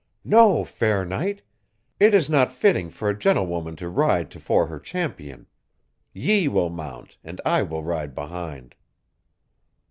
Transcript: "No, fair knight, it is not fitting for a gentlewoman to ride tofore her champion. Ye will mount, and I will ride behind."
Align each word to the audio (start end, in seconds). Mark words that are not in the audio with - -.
"No, 0.25 0.65
fair 0.65 1.05
knight, 1.05 1.43
it 1.99 2.15
is 2.15 2.27
not 2.27 2.51
fitting 2.51 2.89
for 2.89 3.07
a 3.07 3.15
gentlewoman 3.15 3.75
to 3.75 3.87
ride 3.87 4.31
tofore 4.31 4.65
her 4.65 4.79
champion. 4.79 5.45
Ye 6.11 6.47
will 6.47 6.71
mount, 6.71 7.19
and 7.23 7.39
I 7.45 7.61
will 7.61 7.83
ride 7.83 8.15
behind." 8.15 8.73